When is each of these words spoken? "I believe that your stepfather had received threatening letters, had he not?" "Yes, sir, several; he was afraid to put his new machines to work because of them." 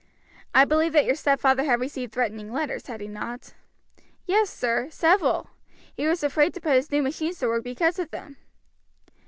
"I 0.55 0.65
believe 0.65 0.93
that 0.93 1.05
your 1.05 1.13
stepfather 1.13 1.63
had 1.63 1.79
received 1.79 2.11
threatening 2.11 2.51
letters, 2.51 2.87
had 2.87 3.01
he 3.01 3.07
not?" 3.07 3.53
"Yes, 4.25 4.49
sir, 4.49 4.87
several; 4.89 5.51
he 5.93 6.07
was 6.07 6.23
afraid 6.23 6.55
to 6.55 6.59
put 6.59 6.73
his 6.73 6.89
new 6.89 7.03
machines 7.03 7.37
to 7.37 7.47
work 7.47 7.63
because 7.63 7.99
of 7.99 8.09
them." 8.09 8.37